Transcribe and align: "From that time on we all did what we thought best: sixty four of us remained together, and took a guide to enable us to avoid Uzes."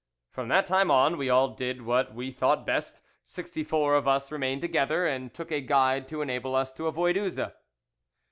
"From 0.31 0.47
that 0.47 0.65
time 0.65 0.89
on 0.89 1.15
we 1.15 1.29
all 1.29 1.49
did 1.49 1.83
what 1.83 2.15
we 2.15 2.31
thought 2.31 2.65
best: 2.65 3.03
sixty 3.23 3.63
four 3.63 3.93
of 3.93 4.07
us 4.07 4.31
remained 4.31 4.61
together, 4.61 5.05
and 5.05 5.31
took 5.31 5.51
a 5.51 5.61
guide 5.61 6.07
to 6.07 6.23
enable 6.23 6.55
us 6.55 6.73
to 6.73 6.87
avoid 6.87 7.17
Uzes." 7.17 7.51